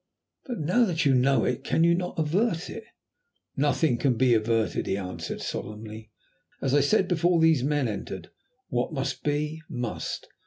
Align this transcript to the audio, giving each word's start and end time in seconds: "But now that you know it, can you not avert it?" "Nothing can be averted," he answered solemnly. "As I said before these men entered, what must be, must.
"But 0.47 0.57
now 0.57 0.83
that 0.85 1.05
you 1.05 1.13
know 1.13 1.45
it, 1.45 1.63
can 1.63 1.83
you 1.83 1.93
not 1.93 2.17
avert 2.17 2.71
it?" 2.71 2.85
"Nothing 3.55 3.99
can 3.99 4.15
be 4.15 4.33
averted," 4.33 4.87
he 4.87 4.97
answered 4.97 5.41
solemnly. 5.43 6.09
"As 6.59 6.73
I 6.73 6.79
said 6.81 7.07
before 7.07 7.39
these 7.39 7.63
men 7.63 7.87
entered, 7.87 8.31
what 8.69 8.93
must 8.93 9.21
be, 9.21 9.61
must. 9.69 10.27